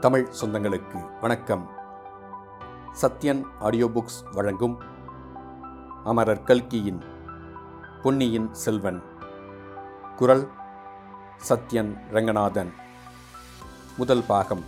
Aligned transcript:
தமிழ் 0.00 0.28
சொந்தங்களுக்கு 0.40 1.20
வணக்கம். 1.20 1.70
Sathyan 3.02 3.42
audio 3.58 3.86
books 3.86 4.32
வழங்கும் 4.32 4.78
அமரர் 6.04 6.42
கல்கியின் 6.42 7.02
பொன்னியின் 8.02 8.54
செல்வன். 8.54 9.02
குரல் 10.16 10.50
சத்யன் 11.48 12.08
ரங்கநாதன். 12.10 12.72
முதல் 13.96 14.22
பாகம் 14.26 14.64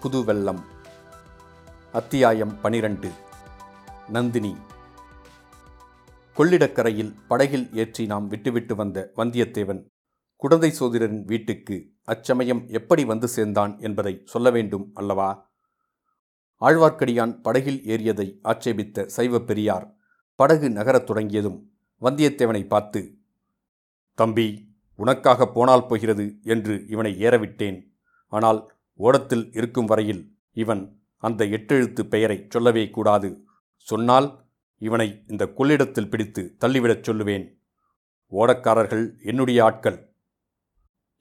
புது 0.00 0.24
வெள்ளம் 0.24 0.64
அத்தியாயம் 1.92 2.60
பனிரெண்டு. 2.60 3.10
நந்தினி. 4.08 4.56
கொள்ளிடக்கரையில் 6.36 7.16
படகில் 7.28 7.72
ஏற்றி 7.72 8.06
நாம் 8.06 8.26
விட்டுவிட்டு 8.26 8.74
வந்த 8.74 9.12
வந்தியத்தேவன் 9.16 9.84
குடந்தை 10.36 10.74
சோதிடரின் 10.80 11.24
வீட்டுக்கு 11.24 11.93
அச்சமயம் 12.04 12.68
எப்படி 12.68 13.04
வந்து 13.04 13.28
சேர்ந்தான் 13.28 13.80
என்பதை 13.80 14.22
சொல்ல 14.24 14.50
வேண்டும் 14.50 14.90
அல்லவா? 14.94 15.52
ஆழ்வார்க்கடியான் 16.60 17.40
படகில் 17.42 17.80
ஏறியதை 17.84 18.38
ஆட்சேபித்த 18.42 19.06
சைவ 19.06 19.40
பெரியார் 19.40 19.86
படகு 20.34 20.70
நகரத் 20.70 21.06
தொடங்கியதும் 21.06 21.58
வந்தியத்தேவனை 22.02 22.66
பார்த்து 22.66 23.18
தம்பி 24.14 24.72
உனக்காக 24.94 25.46
போனால் 25.46 25.86
போகிறது 25.86 26.36
என்று 26.42 26.84
இவனை 26.88 27.12
ஏறவிட்டேன். 27.20 27.78
ஆனால் 28.28 28.60
ஓடத்தில் 29.00 29.52
இருக்கும் 29.52 29.84
வரையில் 29.84 30.22
இவன் 30.52 31.00
அந்த 31.16 31.44
எட்டெழுத்து 31.44 32.02
பெயரை 32.02 32.46
சொல்லவே 32.48 32.90
கூடாது. 32.90 33.44
சொன்னால் 33.76 34.28
இவனை 34.78 35.24
இந்த 35.28 35.44
கொள்ளிடத்தில் 35.46 36.10
பிடித்து 36.10 36.42
தள்ளிவிடச் 36.60 37.06
சொல்லுவேன். 37.08 37.46
ஓடக்காரர்கள் 38.32 39.24
என்னுடைய 39.24 39.64
ஆட்கள் 39.64 39.98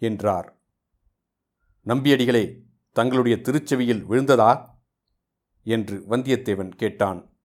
என்றார். 0.01 0.49
நம்பியடிகளே 1.85 2.61
தங்களுடைய 2.91 3.37
திருச்செவியில் 3.37 4.05
விழுந்ததா? 4.05 4.65
என்று 5.63 6.03
வந்தியத்தேவன் 6.09 6.69
கேட்டான். 6.69 7.37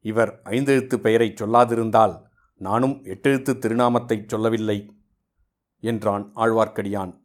இவர் 0.00 0.40
ஐந்தெழுத்து 0.44 0.96
பெயரைச் 0.96 1.42
சொல்லாதிருந்தால் 1.42 2.22
நானும் 2.54 3.04
எட்டெழுத்து 3.04 3.58
திருநாமத்தைச் 3.58 4.28
சொல்லவில்லை 4.28 4.96
என்றான் 5.80 6.32
ஆழ்வார்க்கடியான். 6.34 7.20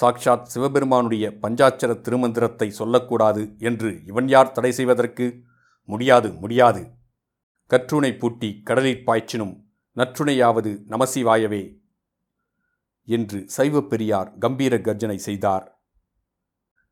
சாக்ஷாத் 0.00 0.42
சிவபெருமானுடைய 0.42 1.30
பஞ்சாட்சர 1.42 2.00
திருமந்திரத்தை 2.00 2.68
சொல்லக்கூடாது 2.68 3.54
என்று 3.58 4.04
இவன் 4.04 4.28
யார் 4.28 4.52
தடை 4.52 4.72
செய்வதற்கு? 4.72 5.42
முடியாது 5.84 6.32
முடியாது. 6.32 6.90
கற்றுனை 7.70 8.18
பூட்டி 8.18 8.60
கடலில் 8.62 9.06
பாய்ச்சினும் 9.06 9.62
நற்றுணையாவது 9.96 10.82
நமசிவாயவே 10.88 11.76
என்று 13.08 13.38
சைவ 13.48 13.80
பெரியார் 13.82 14.38
கம்பீர 14.38 14.74
கர்ஜனை 14.80 15.18
செய்தார். 15.18 15.66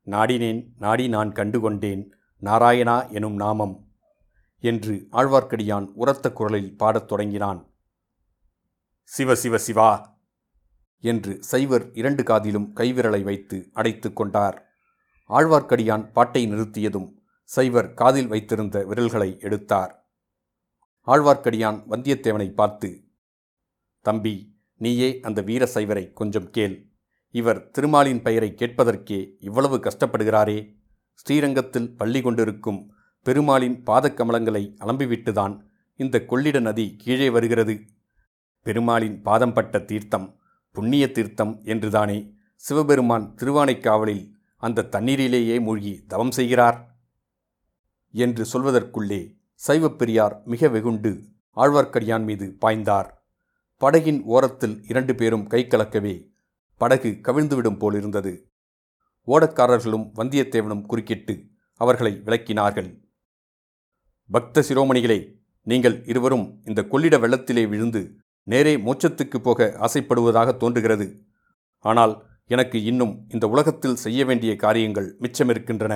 நாடினேன் 0.07 0.61
நாடி 0.79 1.07
நான் 1.07 1.31
கண்டுகொண்டேன் 1.31 2.03
நாராயணா 2.41 2.97
எனும் 3.11 3.35
நாமம் 3.35 3.75
என்று 4.63 4.93
ஆழ்வார்க்கடியான் 5.11 5.87
உரத்த 5.93 6.31
குரலில் 6.31 6.77
பாடத் 6.77 7.07
தொடங்கினான். 7.07 7.59
சிவ 9.03 9.35
சிவ 9.35 9.57
சிவா 9.57 9.91
என்று 11.03 11.43
சைவர் 11.43 11.85
இரண்டு 11.93 12.23
காதிலும் 12.23 12.67
கைவிரலை 12.75 13.21
வைத்து 13.23 13.69
அடைத்து 13.73 14.13
கொண்டார். 14.13 14.57
ஆழ்வார்க்கடியான் 15.29 16.11
பாட்டை 16.11 16.43
நிறுத்தியதும் 16.47 17.09
சைவர் 17.49 17.93
காதில் 17.93 18.27
வைத்திருந்த 18.27 18.77
விரல்களை 18.85 19.29
எடுத்தார். 19.39 19.93
ஆழ்வார்க்கடியான் 21.07 21.79
வந்தியத்தேவனை 21.89 22.49
பார்த்து 22.53 22.89
தம்பி 24.05 24.35
நீயே 24.77 25.19
அந்த 25.19 25.41
வீர 25.41 25.69
சைவரை 25.73 26.13
கொஞ்சம் 26.13 26.49
கேள். 26.49 26.87
இவர் 27.31 27.71
திருமாலின் 27.71 28.21
பெயரை 28.21 28.53
கேட்பதற்கே 28.57 29.29
இவ்வளவு 29.39 29.77
கஷ்டப்படுகிறாரே. 29.77 30.75
ஸ்ரீரங்கத்தில் 31.13 31.95
பள்ளி 31.95 32.21
கொண்டிருக்கும் 32.21 32.93
பெருமாளின் 33.23 33.83
பாதக்கமலங்களை 33.83 34.75
அலம்பிவிட்டுதான் 34.79 35.59
இந்த 35.95 36.25
கொள்ளிட 36.25 36.59
நதி 36.59 36.95
கீழே 36.97 37.29
வருகிறது. 37.29 37.79
பெருமாளின் 38.61 39.21
பாதம் 39.21 39.53
பட்ட 39.53 39.79
தீர்த்தம் 39.79 40.39
புண்ணிய 40.71 41.11
தீர்த்தம் 41.11 41.61
என்றுதானே 41.63 42.33
சிவபெருமான் 42.55 43.35
திருவானைக்காவலில் 43.35 44.31
அந்த 44.57 44.87
தண்ணீரிலேயே 44.91 45.61
மூழ்கி 45.61 46.05
தவம் 46.07 46.31
செய்கிறார்? 46.31 46.97
என்று 48.11 48.45
சொல்வதற்குள்ளே 48.53 49.35
சைவப்பெரியார் 49.67 50.43
மிக 50.43 50.67
வெகுண்டு 50.67 51.23
ஆழ்வார்க்கடியான் 51.55 52.23
மீது 52.23 52.57
பாய்ந்தார். 52.61 53.16
படகின் 53.81 54.19
ஓரத்தில் 54.23 54.75
இரண்டு 54.87 55.15
பேரும் 55.15 55.47
கை 55.47 55.59
கலக்கவே 55.63 56.13
படகு 56.81 57.09
கவிழ்ந்துவிடும் 57.21 57.77
போலிருந்தது 57.77 58.31
ஓடக்காரர்களும் 59.27 60.05
வந்தியத்தேவனும் 60.15 60.85
குறுக்கிட்டு 60.85 61.33
அவர்களை 61.81 62.11
விளக்கினார்கள். 62.25 62.89
பக்த 64.29 64.63
சிரோமணிகளே 64.67 65.19
நீங்கள் 65.67 65.97
இருவரும் 66.05 66.45
இந்த 66.65 66.83
கொள்ளிட 66.83 67.17
வெள்ளத்திலே 67.17 67.63
விழுந்து 67.69 68.01
நேரே 68.43 68.73
மோட்சத்துக்கு 68.77 69.37
போக 69.41 69.69
ஆசைப்படுவதாக 69.79 70.49
தோன்றுகிறது. 70.57 71.07
ஆனால் 71.85 72.13
எனக்கு 72.45 72.83
இன்னும் 72.83 73.13
இந்த 73.29 73.45
உலகத்தில் 73.47 73.95
செய்ய 73.95 74.25
வேண்டிய 74.25 74.55
காரியங்கள் 74.55 75.09
மிச்சமிருக்கின்றன 75.19 75.93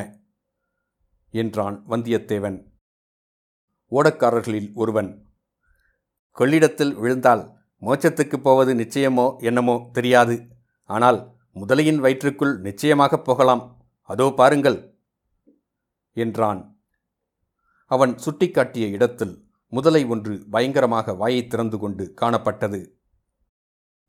என்றான் 1.33 1.77
வந்தியத்தேவன். 1.89 2.57
ஓடக்காரர்களில் 3.91 4.69
ஒருவன் 4.73 5.09
கொள்ளிடத்தில் 6.37 6.93
விழுந்தால் 6.95 7.43
மோட்சத்துக்கு 7.81 8.37
போவது 8.39 8.73
நிச்சயமோ 8.73 9.37
என்னமோ 9.37 9.89
தெரியாது. 9.91 10.47
ஆனால் 10.85 11.39
முதலையின் 11.55 11.95
வயிற்றுக்குள் 11.95 12.59
நிச்சயமாகப் 12.59 13.25
போகலாம். 13.25 13.85
அதோ 14.01 14.33
பாருங்கள் 14.35 14.99
என்றான். 16.13 16.83
அவன் 17.85 18.15
சுட்டிக்காட்டிய 18.15 18.89
இடத்தில் 18.89 19.49
முதலை 19.67 20.05
ஒன்று 20.05 20.45
பயங்கரமாக 20.49 21.13
வாயை 21.13 21.47
திறந்து 21.47 21.77
கொண்டு 21.79 22.13
காணப்பட்டது. 22.21 22.99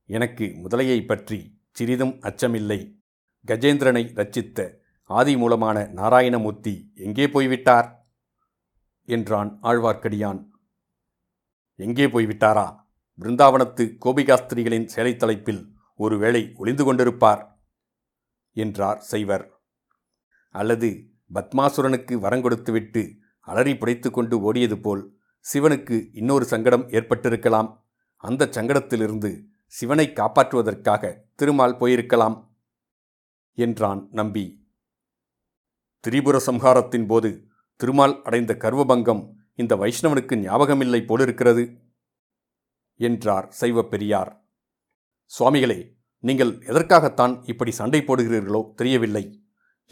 எனக்கு 0.04 0.44
முதலையை 0.44 1.06
பற்றி 1.06 1.60
சிறிதும் 1.70 2.14
அச்சமில்லை. 2.20 3.00
கஜேந்திரனை 3.46 4.04
ரச்சித்த 4.14 4.80
ஆதி 5.04 5.36
மூலமான 5.36 5.90
நாராயணமூர்த்தி 5.94 6.92
எங்கே 6.94 7.28
போய்விட்டார்? 7.28 8.10
என்றான் 9.04 9.58
ஆழ்வார்க்கடியான். 9.62 10.40
எங்கே 11.74 12.06
போய்விட்டாரா? 12.06 12.81
பிருந்தாவனத்து 13.20 13.84
கோபிகாஸ்திரிகளின் 14.04 14.86
சேலை 14.86 15.16
தலைப்பில் 15.16 15.62
ஒருவேளை 15.94 16.52
ஒளிந்து 16.54 16.84
கொண்டிருப்பார் 16.84 17.42
என்றார் 18.56 19.00
சைவர். 19.00 19.44
அல்லது 20.54 20.88
பத்மாசுரனுக்கு 21.34 22.14
வரங்கொடுத்துவிட்டு 22.24 23.02
அலறி 23.40 23.72
புடைத்து 23.72 24.10
கொண்டு 24.10 24.52
ஓடியது 24.52 24.76
போல் 24.80 25.02
சிவனுக்கு 25.44 26.08
இன்னொரு 26.12 26.44
சங்கடம் 26.44 26.88
ஏற்பட்டிருக்கலாம். 26.88 27.70
அந்த 28.16 28.48
சங்கடத்திலிருந்து 28.50 29.30
சிவனை 29.66 30.06
காப்பாற்றுவதற்காக 30.08 31.12
திருமால் 31.34 31.76
போயிருக்கலாம் 31.76 32.36
என்றான் 33.58 34.08
நம்பி. 34.10 34.44
திரிபுர 36.00 36.40
சம்ஹாரத்தின் 36.46 37.06
போது 37.06 37.30
திருமால் 37.76 38.22
அடைந்த 38.22 38.56
கர்வபங்கம் 38.58 39.22
இந்த 39.54 39.76
வைஷ்ணவனுக்கு 39.76 40.34
ஞாபகமில்லை 40.36 41.06
போலிருக்கிறது. 41.06 41.64
என்றார் 43.08 43.46
சைவ 43.60 43.84
பெரியார். 43.92 44.30
சுவாமிகளே 45.30 45.80
நீங்கள் 46.24 46.52
எதற்காகத்தான் 46.70 47.34
இப்படி 47.44 47.72
சண்டை 47.78 48.00
போடுகிறீர்களோ 48.00 48.60
தெரியவில்லை. 48.74 49.24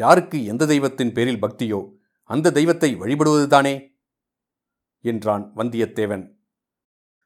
யாருக்கு 0.01 0.39
எந்த 0.45 0.67
தெய்வத்தின் 0.67 1.13
பேரில் 1.13 1.43
பக்தியோ 1.45 1.81
அந்த 2.31 2.53
தெய்வத்தை 2.59 2.91
வழிபடுவதுதானே? 2.97 3.75
என்றான் 5.05 5.45
வந்தியத்தேவன். 5.57 6.25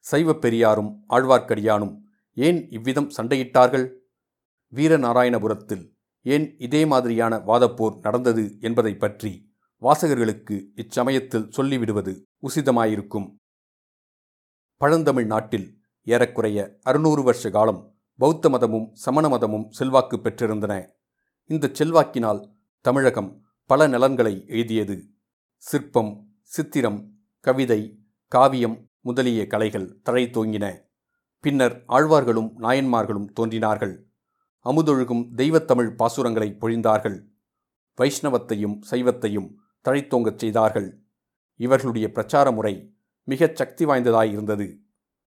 சைவ 0.05 0.33
பெரியாரும் 0.35 0.91
ஆழ்வார்க்கடியானும் 1.09 1.95
ஏன் 2.37 2.61
இவ்விதம் 2.77 3.11
சண்டையிட்டார்கள்? 3.17 3.87
வீரநாராயணபுரத்தில் 4.73 5.85
ஏன் 6.27 6.47
இதே 6.59 6.83
மாதிரியான 6.93 7.35
வாதப்போர் 7.49 7.97
நடந்தது 7.99 8.45
என்பதை 8.61 8.93
பற்றி 8.97 9.33
வாசகர்களுக்கு 9.83 10.57
இச்சமயத்தில் 10.83 11.51
சொல்லிவிடுவது 11.57 12.13
உசிதமாயிருக்கும். 12.43 13.27
பழந்தமிழ் 14.77 15.27
நாட்டில் 15.27 15.79
ஏறக்குறைய 16.03 16.79
அறுநூறு 16.83 17.23
வருஷ 17.23 17.51
காலம் 17.51 17.95
பௌத்த 18.19 18.49
மதமும் 18.49 18.95
சமண 18.95 19.29
மதமும் 19.29 19.71
செல்வாக்கு 19.71 20.17
பெற்றிருந்தன. 20.17 20.89
இந்த 21.45 21.71
செல்வாக்கினால் 21.73 22.51
தமிழகம் 22.81 23.43
பல 23.65 23.87
நலன்களை 23.87 24.45
எழுதியது 24.47 25.05
சிற்பம் 25.57 26.29
சித்திரம் 26.43 27.11
கவிதை 27.41 27.99
காவியம் 28.29 28.91
முதலிய 29.01 29.47
கலைகள் 29.47 30.01
தழை 30.03 30.25
தோங்கின. 30.25 30.79
பின்னர் 31.41 31.85
ஆழ்வார்களும் 31.89 32.61
நாயன்மார்களும் 32.61 33.33
தோன்றினார்கள். 33.33 34.07
அமுதொழுகும் 34.65 35.29
தெய்வத்தமிழ் 35.37 35.95
பாசுரங்களை 35.97 36.57
பொழிந்தார்கள். 36.61 37.25
வைஷ்ணவத்தையும் 37.97 38.79
சைவத்தையும் 38.91 39.55
தழைத்தோங்கச் 39.89 40.39
செய்தார்கள். 40.39 41.01
இவர்களுடைய 41.57 42.13
பிரச்சார 42.13 42.51
முறை 42.51 42.94
மிகச் 43.25 43.57
சக்தி 43.57 43.85
வாய்ந்ததாயிருந்தது 43.85 44.79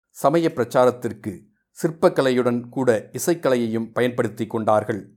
சமய 0.10 0.52
பிரச்சாரத்திற்கு 0.56 1.46
சிற்பக்கலையுடன் 1.82 2.70
கூட 2.70 3.10
இசைக்கலையையும் 3.12 3.92
பயன்படுத்தி 3.94 4.48
கொண்டார்கள். 4.48 5.14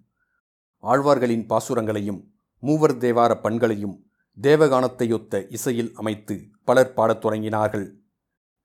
ஆழ்வார்களின் 0.82 1.46
பாசுரங்களையும் 1.46 2.32
மூவர் 2.58 2.96
தேவார 2.96 3.40
பண்களையும் 3.40 4.06
தேவகானத்தையொத்த 4.42 5.52
இசையில் 5.52 5.92
அமைத்து 5.94 6.48
பலர் 6.64 6.92
பாடத் 6.92 7.24
தொடங்கினார்கள். 7.24 7.92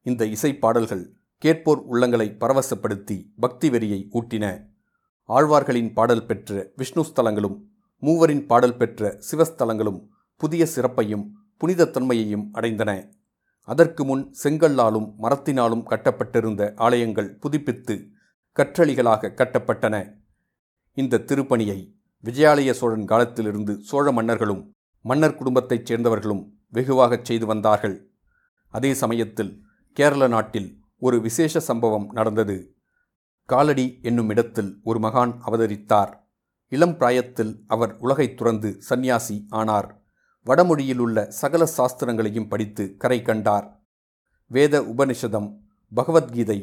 இந்த 0.01 0.25
இசைப்பாடல்கள் 0.25 1.09
கேட்போர் 1.37 1.89
உள்ளங்களை 1.89 2.35
பரவசப்படுத்தி 2.39 3.25
பக்தி 3.39 3.69
வெறியை 3.69 4.07
ஊட்டின. 4.13 4.65
ஆழ்வார்களின் 5.27 5.93
பாடல் 5.93 6.25
பெற்ற 6.25 6.71
விஷ்ணு 6.75 7.05
ஸ்தலங்களும் 7.05 7.61
மூவரின் 7.97 8.45
பாடல் 8.45 8.77
பெற்ற 8.77 9.19
சிவஸ்தலங்களும் 9.31 10.07
புதிய 10.37 10.65
சிறப்பையும் 10.65 11.25
புனிதத்தன்மையையும் 11.61 12.45
அடைந்தன. 12.53 13.19
அதற்கு 13.61 14.05
முன் 14.05 14.35
செங்கல்லாலும் 14.43 15.13
மரத்தினாலும் 15.21 15.83
கட்டப்பட்டிருந்த 15.83 16.73
ஆலயங்கள் 16.75 17.35
புதுப்பித்து 17.35 18.07
கற்றளிகளாக 18.59 19.27
கட்டப்பட்டன. 19.29 20.13
இந்த 20.93 21.17
திருப்பணியை 21.17 21.93
விஜயாலய 22.23 22.71
சோழன் 22.71 23.05
காலத்திலிருந்து 23.05 23.79
சோழ 23.79 24.11
மன்னர்களும் 24.11 24.71
மன்னர் 25.01 25.35
குடும்பத்தைச் 25.35 25.93
சேர்ந்தவர்களும் 25.93 26.49
வெகுவாகச் 26.73 27.25
செய்து 27.25 27.45
வந்தார்கள். 27.45 28.11
அதே 28.67 28.93
சமயத்தில் 28.93 29.63
கேரள 29.93 30.27
நாட்டில் 30.27 30.79
ஒரு 30.99 31.21
விசேஷ 31.21 31.59
சம்பவம் 31.59 32.11
நடந்தது. 32.11 32.75
காலடி 33.45 33.99
என்னும் 34.01 34.29
இடத்தில் 34.29 34.79
ஒரு 34.83 34.99
மகான் 34.99 35.37
அவதரித்தார். 35.45 36.13
இளம் 36.67 36.97
பிராயத்தில் 36.97 37.63
அவர் 37.67 37.97
உலகைத் 37.99 38.37
துறந்து 38.37 38.81
சந்நியாசி 38.81 39.45
ஆனார். 39.49 40.00
வடமொழியில் 40.45 40.97
உள்ள 40.97 41.17
சகல 41.31 41.63
சாஸ்திரங்களையும் 41.77 42.47
படித்து 42.47 42.83
கரை 42.97 43.21
கண்டார். 43.21 43.65
வேத 44.51 44.81
உபனிஷதம் 44.81 45.49
பகவத்கீதை 45.93 46.59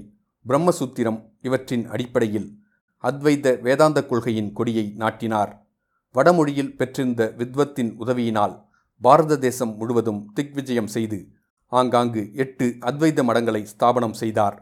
பிரம்மசூத்திரம் 0.47 1.21
இவற்றின் 1.43 1.85
அடிப்படையில் 1.87 2.49
அத்வைத 3.05 3.47
வேதாந்த 3.61 3.99
கொள்கையின் 4.07 4.53
கொடியை 4.53 4.87
நாட்டினார். 4.97 5.53
வடமொழியில் 6.15 6.77
பெற்றிருந்த 6.77 7.23
வித்வத்தின் 7.39 7.91
உதவியினால் 8.03 8.55
பாரத 9.03 9.39
தேசம் 9.39 9.77
முழுவதும் 9.77 10.21
திக்விஜயம் 10.35 10.91
செய்து 10.97 11.19
ஆங்காங்கு 11.73 12.23
எட்டு 12.35 12.67
அத்வைத 12.81 13.23
மடங்களை 13.29 13.63
ஸ்தாபனம் 13.63 14.17
செய்தார். 14.23 14.57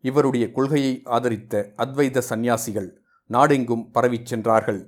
இவருடைய 0.00 0.44
கொள்கையை 0.50 0.94
ஆதரித்த 1.04 1.72
அத்வைத 1.76 2.22
சந்நியாசிகள் 2.30 2.88
நாடெங்கும் 3.30 3.84
பரவிச் 3.90 4.28
சென்றார்கள். 4.30 4.80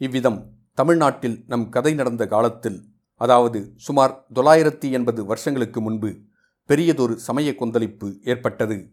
இவ்விதம் 0.00 0.40
தமிழ்நாட்டில் 0.74 1.44
நம் 1.46 1.68
கதை 1.68 1.94
நடந்த 1.94 2.26
காலத்தில் 2.26 2.84
அதாவது 3.14 3.72
சுமார் 3.76 4.26
தொள்ளாயிரத்தி 4.34 4.90
எண்பது 4.90 5.24
வருஷங்களுக்கு 5.24 5.80
முன்பு 5.80 6.16
பெரியதொரு 6.66 7.18
சமய 7.18 7.54
கொந்தளிப்பு 7.54 8.18
ஏற்பட்டது. 8.24 8.90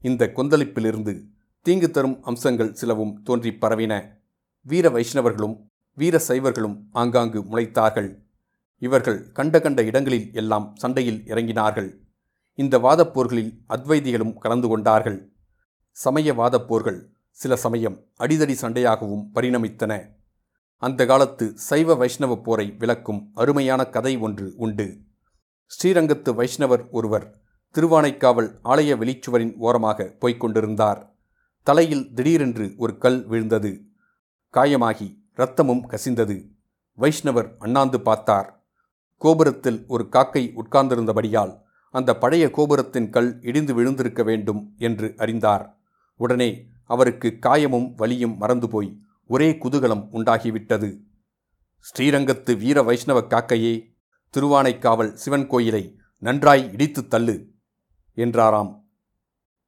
இந்த 0.00 0.32
கொந்தளிப்பிலிருந்து 0.36 1.24
தீங்கு 1.62 1.90
தரும் 1.90 2.22
அம்சங்கள் 2.22 2.74
சிலவும் 2.74 3.22
தோன்றி 3.22 3.50
பரவின. 3.50 4.02
வீர 4.62 4.88
வைஷ்ணவர்களும் 4.88 5.56
வீர 5.92 6.22
சைவர்களும் 6.28 6.76
ஆங்காங்கு 6.90 7.40
முளைத்தார்கள். 7.40 8.18
இவர்கள் 8.78 9.32
கண்ட 9.32 9.60
கண்ட 9.60 9.82
இடங்களில் 9.82 10.30
எல்லாம் 10.32 10.76
சண்டையில் 10.76 11.22
இறங்கினார்கள். 11.26 11.90
இந்த 12.54 12.78
வாதப்போர்களில் 12.78 13.52
அத்வைதிகளும் 13.68 14.38
கலந்து 14.38 14.68
கொண்டார்கள். 14.68 15.32
சமய 15.90 16.32
வாதப்போர்கள் 16.32 17.06
சில 17.30 17.56
சமயம் 17.56 18.04
அடிதடி 18.18 18.54
சண்டையாகவும் 18.60 19.24
பரிணமித்தன. 19.34 20.13
அந்த 20.82 21.06
காலத்து 21.06 21.46
சைவ 21.56 21.94
வைஷ்ணவ 21.94 22.36
போரை 22.36 22.74
விளக்கும் 22.78 23.30
அருமையான 23.34 23.84
கதை 23.84 24.16
ஒன்று 24.16 24.52
உண்டு. 24.56 24.86
ஸ்ரீரங்கத்து 25.70 26.30
வைஷ்ணவர் 26.40 26.90
ஒருவர் 26.90 27.26
திருவானைக்காவல் 27.74 28.50
ஆலய 28.64 28.96
வெளிச்சுவரின் 28.96 29.54
ஓரமாக 29.56 30.16
போய்க் 30.18 30.40
கொண்டிருந்தார் 30.40 31.00
தலையில் 31.62 32.12
திடீரென்று 32.14 32.74
ஒரு 32.76 32.98
கல் 32.98 33.26
விழுந்தது. 33.26 33.72
காயமாகி 34.54 35.08
இரத்தமும் 35.34 35.84
கசிந்தது. 35.90 36.36
வைஷ்ணவர் 36.98 37.48
அண்ணாந்து 37.58 38.00
பார்த்தார். 38.00 38.48
கோபுரத்தில் 39.16 39.84
ஒரு 39.88 40.08
காக்கை 40.08 40.52
உட்கார்ந்திருந்தபடியால் 40.56 41.54
அந்த 41.94 42.16
பழைய 42.16 42.50
கோபுரத்தின் 42.50 43.10
கல் 43.10 43.42
இடிந்து 43.42 43.74
விழுந்திருக்க 43.74 44.22
வேண்டும் 44.22 44.74
என்று 44.78 45.14
அறிந்தார். 45.16 45.64
உடனே 46.20 46.50
அவருக்கு 46.84 47.28
காயமும் 47.46 47.88
வலியும் 47.94 48.36
மறந்து 48.36 48.68
போய் 48.68 48.90
ஒரே 49.26 49.50
குதூகலம் 49.52 50.08
உண்டாகிவிட்டது. 50.12 51.00
ஸ்ரீரங்கத்து 51.80 52.56
வீர 52.56 52.82
வைஷ்ணவ 52.82 53.20
காக்கையே 53.20 53.96
திருவானைக்காவல் 54.36 55.12
சிவன் 55.12 55.46
கோயிலை 55.46 55.98
நன்றாய் 56.18 56.70
இடித்துத் 56.72 57.10
தள்ளு 57.10 57.50
என்றாராம். 58.14 58.88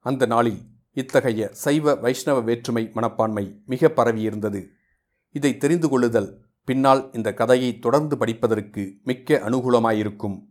அந்த 0.01 0.27
நாளில் 0.27 0.59
இத்தகைய 0.93 1.49
சைவ 1.53 1.95
வைஷ்ணவ 1.95 2.41
வேற்றுமை 2.41 2.91
மனப்பான்மை 2.95 3.63
மிக 3.67 3.89
பரவியிருந்தது. 3.89 4.67
இதை 5.31 5.57
தெரிந்து 5.57 5.89
கொள்ளுதல் 5.89 6.45
பின்னால் 6.65 7.13
இந்த 7.13 7.35
கதையை 7.35 7.79
தொடர்ந்து 7.79 8.19
படிப்பதற்கு 8.19 8.97
மிக்க 9.05 9.41
அனுகூலமாயிருக்கும். 9.45 10.47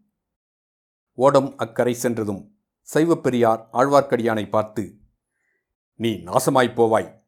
ஓடம் 1.13 1.57
அக்கரை 1.57 1.93
சென்றதும் 1.93 2.57
சைவப்பெரியார் 2.93 3.67
ஆழ்வார்க்கடியானை 3.73 4.49
பார்த்து 4.49 4.97
நீ 5.95 6.09
நாசமாய்ப் 6.09 6.81
போவாய். 6.81 7.24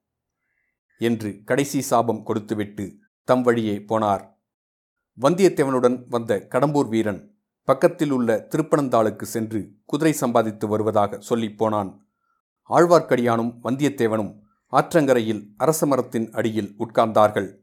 என்று 0.98 1.42
கடைசி 1.46 1.82
சாபம் 1.82 2.24
கொடுத்துவிட்டு 2.24 2.98
தம் 3.24 3.42
வழியே 3.42 3.78
போனார். 3.78 4.36
வந்தியத்தேவனுடன் 5.22 6.04
வந்த 6.08 6.48
கடம்பூர் 6.50 6.90
வீரன் 6.90 7.36
பக்கத்தில் 7.64 8.12
உள்ள 8.12 8.48
திருப்பனந்தாளுக்கு 8.50 9.22
சென்று 9.22 9.72
குதிரை 9.86 10.14
சம்பாதித்து 10.14 10.68
வருவதாக 10.68 11.20
சொல்லிப் 11.20 11.58
போனான். 11.58 12.08
ஆழ்வார்க்கடியானும் 12.70 13.58
வந்தியத்தேவனும் 13.64 14.40
ஆற்றங்கரையில் 14.72 15.54
அரச 15.58 15.86
மரத்தின் 15.86 16.32
அடியில் 16.32 16.76
உட்கார்ந்தார்கள். 16.80 17.58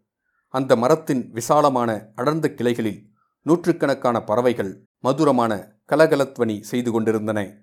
அந்த 0.48 0.76
மரத்தின் 0.76 1.30
விசாலமான 1.30 2.12
அடர்ந்த 2.14 2.54
கிளைகளில் 2.54 3.10
நூற்றுக்கணக்கான 3.42 4.20
பறவைகள் 4.20 4.86
மதுரமான 4.98 5.76
கலகலத்வனி 5.88 6.60
செய்து 6.60 6.90
கொண்டிருந்தன. 6.90 7.54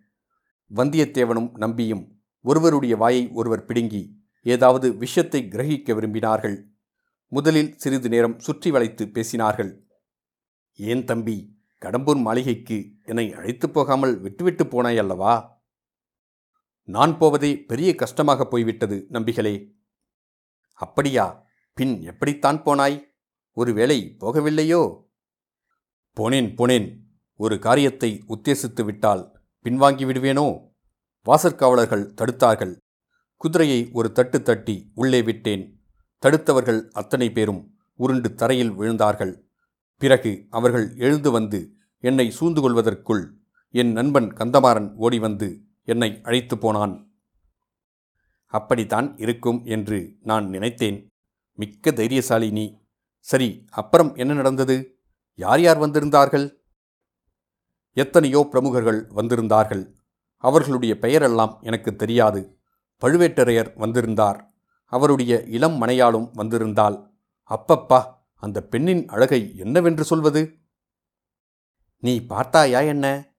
வந்தியத்தேவனும் 0.75 1.57
நம்பியும் 1.57 2.21
ஒருவருடைய 2.41 2.95
வாயை 2.95 3.29
ஒருவர் 3.33 3.65
பிடுங்கி 3.65 4.20
ஏதாவது 4.41 4.95
விஷயத்தை 4.95 5.47
கிரகிக்க 5.49 5.95
விரும்பினார்கள். 5.95 6.63
முதலில் 7.27 7.77
சிறிது 7.77 8.09
நேரம் 8.09 8.39
சுற்றி 8.39 8.71
வளைத்து 8.71 9.05
பேசினார்கள். 9.05 9.79
ஏன் 10.73 11.05
தம்பி 11.05 11.59
கடம்பூர் 11.81 12.21
மாளிகைக்கு 12.21 12.91
என்னை 13.03 13.33
அழைத்துப் 13.33 13.73
போகாமல் 13.73 14.19
விட்டுவிட்டு 14.19 14.63
போனாய் 14.63 14.97
அல்லவா? 14.97 15.61
நான் 16.83 17.17
போவதே 17.17 17.63
பெரிய 17.63 17.95
கஷ்டமாக 17.95 18.45
போய்விட்டது 18.45 19.07
நம்பிகளே. 19.09 19.71
அப்படியா? 20.73 21.45
பின் 21.73 22.01
எப்படித்தான் 22.01 22.63
போனாய்? 22.63 23.03
ஒருவேளை 23.51 24.15
போகவில்லையோ? 24.19 25.03
போனேன் 26.15 26.53
போனேன். 26.57 26.99
ஒரு 27.35 27.59
காரியத்தை 27.59 28.23
உத்தேசித்து 28.27 28.85
விட்டால் 28.85 29.41
பின்வாங்கி 29.63 30.05
விடுவேனோ? 30.05 30.69
வாசற்காவலர்கள் 31.25 32.13
தடுத்தார்கள். 32.13 32.75
குதிரையை 33.41 33.89
ஒரு 33.93 34.11
தட்டு 34.11 34.41
தட்டி 34.41 34.91
உள்ளே 34.93 35.21
விட்டேன். 35.21 35.63
தடுத்தவர்கள் 36.23 36.81
அத்தனை 36.91 37.31
பேரும் 37.31 37.61
உருண்டு 37.95 38.29
தரையில் 38.33 38.73
விழுந்தார்கள். 38.79 39.33
பிறகு 40.01 40.31
அவர்கள் 40.49 40.95
எழுந்து 40.95 41.31
வந்து 41.31 41.59
என்னை 42.03 42.31
சூழ்ந்து 42.31 42.61
கொள்வதற்குள் 42.61 43.23
என் 43.69 43.91
நண்பன் 43.91 44.29
கந்தமாறன் 44.33 44.93
ஓடி 44.95 45.19
வந்து 45.19 45.49
என்னை 45.83 46.19
அழைத்து 46.23 46.57
போனான். 46.57 46.95
அப்படித்தான் 48.45 49.17
இருக்கும் 49.17 49.59
என்று 49.65 49.99
நான் 50.21 50.47
நினைத்தேன். 50.49 50.99
மிக்க 51.59 51.91
தைரியசாலி 51.91 52.51
நீ. 52.51 52.65
சரி 53.19 53.65
அப்புறம் 53.71 54.15
என்ன 54.15 54.33
நடந்தது? 54.33 54.77
யார் 55.39 55.61
யார் 55.61 55.79
வந்திருந்தார்கள்? 55.79 56.47
எத்தனையோ 57.97 58.47
பிரமுகர்கள் 58.51 59.01
வந்திருந்தார்கள். 59.15 59.83
அவர்களுடைய 60.43 60.93
பெயரெல்லாம் 61.01 61.53
எனக்கு 61.61 61.91
தெரியாது. 61.95 62.41
பழுவேட்டரையர் 63.01 63.71
வந்திருந்தார். 63.75 64.53
அவருடைய 64.85 65.43
இளம் 65.43 65.81
மனையாளும் 65.81 66.29
வந்திருந்தாள். 66.37 67.09
அப்பப்பா 67.49 68.03
அந்த 68.35 68.61
பெண்ணின் 68.61 69.07
அழகை 69.07 69.55
என்னவென்று 69.57 70.03
சொல்வது? 70.03 70.57
நீ 71.97 72.25
பார்த்தாயா 72.25 72.79
என்ன? 72.79 73.33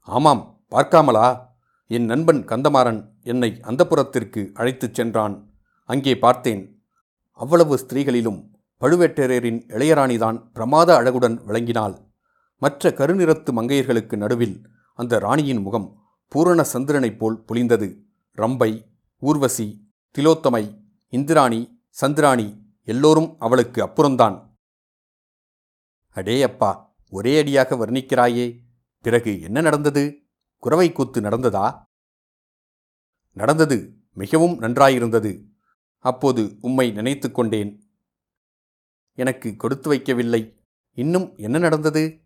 ஆமாம் 0.00 0.64
பார்க்காமலா? 0.70 1.46
என் 1.86 2.04
நண்பன் 2.04 2.44
கந்தமாறன் 2.44 3.08
என்னை 3.22 3.60
அந்தப்புறத்திற்கு 3.62 4.52
அழைத்துச் 4.52 4.94
சென்றான். 4.94 5.50
அங்கே 5.84 6.18
பார்த்தேன். 6.18 6.82
அவ்வளவு 7.32 7.76
ஸ்திரீகளிலும் 7.76 8.50
பழுவேட்டரையரின் 8.80 9.60
இளையராணிதான் 9.68 10.50
பிரமாத 10.52 10.94
அழகுடன் 10.94 11.40
விளங்கினாள். 11.46 11.96
மற்ற 12.56 12.90
கருநிறத்து 12.90 13.50
மங்கையர்களுக்கு 13.52 14.16
நடுவில் 14.16 14.68
அந்த 14.94 15.18
ராணியின் 15.18 15.60
முகம் 15.60 16.02
பூரண 16.28 16.62
சந்திரனைப் 16.62 17.18
போல் 17.18 17.44
புலிந்தது. 17.44 18.07
ரம்பை 18.38 18.98
ஊர்வசி 19.18 19.92
திலோத்தமை 20.14 20.84
இந்திராணி 21.08 21.82
சந்திராணி 22.00 22.62
எல்லோரும் 22.82 23.36
அவளுக்கு 23.38 23.82
அப்புறம்தான். 23.82 24.54
அடே 26.08 26.42
அப்பா 26.42 26.96
ஒரே 27.10 27.38
அடியாக 27.38 27.76
வர்ணிக்கிறாயே 27.76 28.58
பிறகு 28.98 29.40
என்ன 29.40 29.60
நடந்தது? 29.60 30.26
குறவை 30.56 30.92
கூத்து 30.92 31.20
நடந்ததா? 31.20 31.82
நடந்தது 33.32 34.06
மிகவும் 34.12 34.60
நன்றாயிருந்தது. 34.60 35.44
அப்போது 35.98 36.56
உம்மை 36.60 36.90
நினைத்து 36.90 37.30
கொண்டேன். 37.30 37.90
எனக்கு 39.12 39.56
கொடுத்து 39.56 39.92
வைக்கவில்லை. 39.92 40.66
இன்னும் 40.92 41.36
என்ன 41.36 41.58
நடந்தது? 41.58 42.24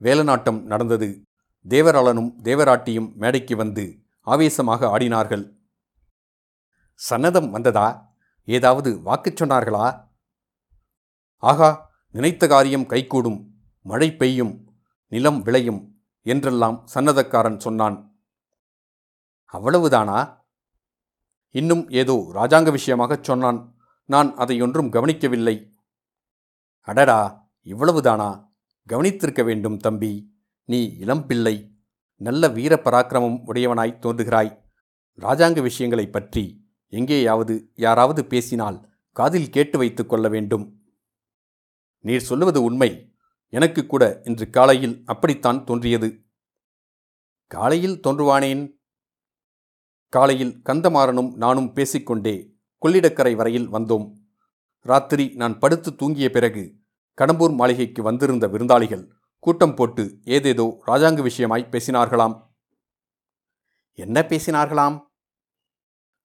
வேலநாட்டம் 0.00 0.62
நடந்தது. 0.62 1.22
தேவராளனும் 1.68 2.34
தேவராட்டியும் 2.42 3.14
மேடைக்கு 3.14 3.56
வந்து 3.56 4.03
ஆவேசமாக 4.24 4.98
ஆடினார்கள். 4.98 5.56
சன்னதம் 7.10 7.50
வந்ததா? 7.50 8.16
ஏதாவது 8.44 9.02
வாக்குச் 9.02 9.42
சொன்னார்களா? 9.42 10.08
ஆகா 11.36 11.90
நினைத்த 12.10 12.46
காரியம் 12.46 12.86
கைகூடும். 12.86 13.54
மழை 13.82 14.16
பெய்யும். 14.16 14.74
நிலம் 15.06 15.42
விளையும் 15.42 16.02
என்றெல்லாம் 16.20 16.86
சன்னதக்காரன் 16.94 17.58
சொன்னான். 17.58 18.18
அவ்வளவுதானா? 19.52 20.44
இன்னும் 21.50 21.88
ஏதோ 21.88 22.30
ராஜாங்க 22.34 22.70
விஷயமாகச் 22.70 23.24
சொன்னான். 23.24 23.76
நான் 24.04 24.36
அதை 24.36 24.60
ஒன்றும் 24.60 24.90
கவனிக்கவில்லை. 24.90 25.74
அடடா 26.80 27.50
இவ்வளவுதானா? 27.64 28.48
கவனித்திருக்க 28.88 29.44
வேண்டும் 29.44 29.78
தம்பி. 29.78 30.34
நீ 30.64 30.96
இளம்பிள்ளை. 31.00 31.73
நல்ல 32.16 32.48
வீர 32.48 32.80
பராக்கிரமம் 32.84 33.42
உடையவனாய் 33.46 33.98
தோன்றுகிறாய். 33.98 34.58
ராஜாங்க 35.20 35.62
விஷயங்களைப் 35.62 36.12
பற்றி 36.12 36.68
எங்கேயாவது 36.86 37.70
யாராவது 37.74 38.24
பேசினால் 38.24 38.88
காதில் 39.10 39.50
கேட்டு 39.50 39.78
வைத்துக் 39.78 40.08
கொள்ள 40.08 40.28
வேண்டும். 40.28 40.82
நீர் 42.00 42.20
சொல்லுவது 42.20 42.62
உண்மை. 42.62 43.14
எனக்கு 43.48 43.86
கூட 43.86 44.20
இன்று 44.24 44.50
காலையில் 44.50 45.02
அப்படித்தான் 45.04 45.64
தோன்றியது. 45.64 46.24
காலையில் 47.46 48.00
தோன்றுவானேன்? 48.00 48.82
காலையில் 50.08 50.62
கந்தமாறனும் 50.64 51.34
நானும் 51.34 51.72
பேசிக்கொண்டே 51.72 52.54
கொள்ளிடக்கரை 52.86 53.34
வரையில் 53.34 53.72
வந்தோம். 53.72 54.12
ராத்திரி 54.80 55.28
நான் 55.34 55.58
படுத்து 55.58 55.90
தூங்கிய 55.90 56.28
பிறகு 56.28 56.74
கடம்பூர் 57.20 57.54
மாளிகைக்கு 57.54 58.02
வந்திருந்த 58.02 58.48
விருந்தாளிகள் 58.48 59.08
கூட்டம் 59.44 59.74
போட்டு 59.74 60.18
ஏதேதோ 60.24 60.82
ராஜாங்க 60.86 61.28
விஷயமாய் 61.28 61.68
பேசினார்களாம். 61.70 62.46
என்ன 63.92 64.20
பேசினார்களாம்? 64.20 65.06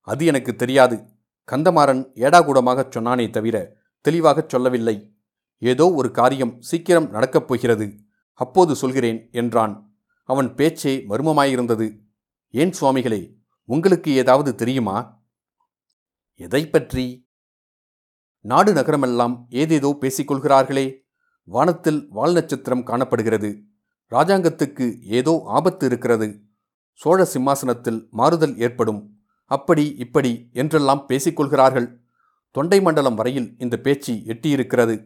அது 0.00 0.24
எனக்கு 0.24 0.56
தெரியாது. 0.56 1.04
கந்தமாறன் 1.52 2.10
ஏடாகூடமாகச் 2.14 2.96
சொன்னானே 2.96 3.30
தவிர 3.30 3.76
தெளிவாகச் 4.00 4.48
சொல்லவில்லை. 4.48 5.14
ஏதோ 5.58 5.92
ஒரு 5.92 6.10
காரியம் 6.10 6.60
சீக்கிரம் 6.60 7.10
நடக்கப் 7.10 7.48
போகிறது. 7.48 7.98
அப்போது 8.32 8.76
சொல்கிறேன் 8.76 9.28
என்றான். 9.32 9.94
அவன் 10.24 10.54
பேச்சே 10.54 11.04
மர்மமாயிருந்தது. 11.08 12.00
ஏன் 12.50 12.72
சுவாமிகளே 12.80 13.36
உங்களுக்கு 13.64 14.12
ஏதாவது 14.12 14.54
தெரியுமா? 14.54 15.24
எதை 16.34 16.68
பற்றி 16.68 17.28
நாடு 18.40 18.72
நகரமெல்லாம் 18.72 19.46
ஏதேதோ 19.48 19.96
பேசிக்கொள்கிறார்களே. 20.00 20.99
வானத்தில் 21.50 22.00
வால் 22.10 22.32
நட்சத்திரம் 22.32 22.82
காணப்படுகிறது. 22.82 23.50
ராஜாங்கத்துக்கு 24.10 24.86
ஏதோ 25.02 25.42
ஆபத்து 25.46 25.86
இருக்கிறது. 25.86 26.28
சோழ 26.92 27.24
சிம்மாசனத்தில் 27.24 28.06
மாறுதல் 28.10 28.56
ஏற்படும். 28.58 29.00
அப்படி 29.50 29.84
இப்படி 29.98 30.32
என்றெல்லாம் 30.52 31.06
பேசிக்கொள்கிறார்கள் 31.08 31.88
தொண்டை 32.50 32.80
மண்டலம் 32.80 33.14
வரையில் 33.14 33.54
இந்த 33.58 33.76
பேச்சு 33.76 34.14
எட்டியிருக்கிறது. 34.14 34.96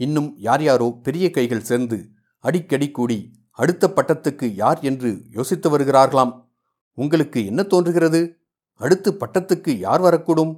இன்னும் 0.00 0.36
யார் 0.38 0.62
யாரோ 0.62 0.98
பெரிய 1.02 1.30
கைகள் 1.30 1.62
சேர்ந்து 1.62 1.98
அடிக்கடி 2.44 2.90
கூடி 2.90 3.18
அடுத்த 3.50 3.92
பட்டத்துக்கு 3.96 4.44
யார் 4.44 4.80
என்று 4.80 5.10
யோசித்து 5.30 5.68
வருகிறார்களாம். 5.70 6.34
உங்களுக்கு 6.94 7.40
என்ன 7.46 7.62
தோன்றுகிறது? 7.62 8.20
அடுத்து 8.80 9.10
பட்டத்துக்கு 9.12 9.70
யார் 9.78 10.00
வரக்கூடும்? 10.00 10.52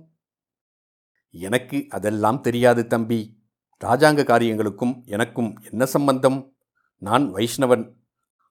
எனக்கு 1.30 1.86
அதெல்லாம் 1.88 2.40
தெரியாது 2.40 2.86
தம்பி. 2.86 3.20
ராஜாங்க 3.80 4.24
காரியங்களுக்கும் 4.24 5.02
எனக்கும் 5.06 5.50
என்ன 5.70 5.84
சம்பந்தம்? 5.86 6.38
நான் 7.02 7.34
வைஷ்ணவன் 7.34 7.84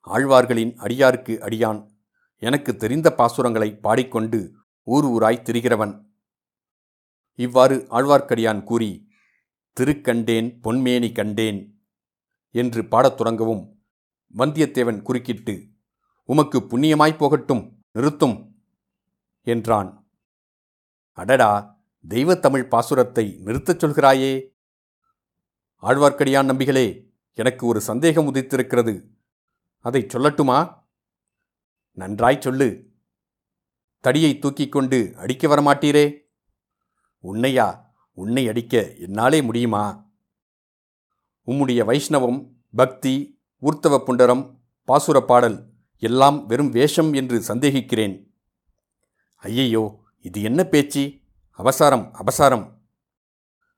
ஆழ்வார்களின் 0.08 0.74
அடியாருக்கு 0.78 1.34
அடியான். 1.38 1.80
எனக்கு 2.42 2.76
தெரிந்த 2.76 3.16
பாசுரங்களை 3.18 3.80
பாடிக்கொண்டு 3.80 4.40
ஊர் 4.88 5.06
ஊராய் 5.06 5.44
திரிகிறவன். 5.44 5.94
இவ்வாறு 7.40 7.76
ஆழ்வார்க்கடியான் 7.90 8.64
கூறி 8.64 8.92
திருக்கண்டேன் 9.78 10.50
பொன்மேனி 10.64 11.12
கண்டேன் 11.12 11.60
என்று 12.56 12.82
பாடத் 12.88 13.18
தொடங்கவும் 13.22 13.64
வந்தியத்தேவன் 14.36 15.02
குறுக்கிட்டு 15.02 15.56
உமக்கு 16.30 16.60
புண்ணியமாய்ப் 16.62 17.18
போகட்டும் 17.18 17.64
நிறுத்தும் 17.92 18.36
என்றான். 19.48 19.90
அடடா! 21.18 21.52
தெய்வத்தமிழ் 22.06 22.70
பாசுரத்தை 22.74 23.26
நிறுத்தச் 23.46 23.82
சொல்கிறாயே! 23.82 24.32
ஆழ்வார்க்கடியான் 25.82 26.48
நம்பிகளே 26.48 27.10
எனக்கு 27.34 27.68
ஒரு 27.68 27.82
சந்தேகம் 27.82 28.34
உதித்திருக்கிறது. 28.34 29.04
அதைச் 29.80 30.16
சொல்லட்டுமா? 30.16 30.84
நன்றாய் 31.92 32.42
சொல்லு. 32.42 32.90
தடியை 34.00 34.40
தூக்கிக் 34.40 34.72
கொண்டு 34.72 35.14
அடிக்க 35.16 35.48
வரமாட்டீரே? 35.48 36.18
உன்னையா? 37.24 37.82
உன்னை 38.14 38.48
அடிக்க 38.48 38.96
என்னாலே 38.96 39.42
முடியுமா? 39.42 40.10
உம்முடைய 41.48 41.86
வைஷ்ணவம் 41.86 42.50
பக்தி 42.76 43.42
ஊர்த்தவ 43.62 44.04
புண்டரம் 44.08 44.56
பாசுர 44.84 45.20
பாடல் 45.20 45.70
எல்லாம் 46.00 46.46
வெறும் 46.46 46.70
வேஷம் 46.70 47.14
என்று 47.14 47.44
சந்தேகிக்கிறேன். 47.48 48.34
ஐயையோ 49.36 50.04
இது 50.22 50.42
என்ன 50.42 50.64
பேச்சு? 50.64 51.20
அவசாரம் 51.50 52.14
அபசாரம். 52.14 52.74